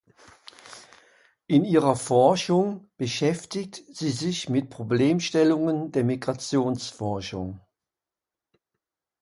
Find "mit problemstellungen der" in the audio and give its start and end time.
4.49-6.03